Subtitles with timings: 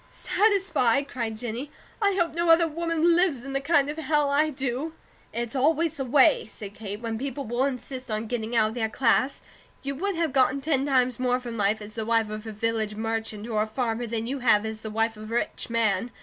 [0.11, 1.69] "Satisfy?" cried Jennie.
[2.01, 4.93] "I hope no other woman lives in the kind of Hell I do."
[5.31, 8.89] "It's always the way," said Kate, "when people will insist on getting out of their
[8.89, 9.41] class.
[9.83, 12.95] You would have gotten ten times more from life as the wife of a village
[12.95, 16.09] merchant, or a farmer, than you have as the wife of a rich man.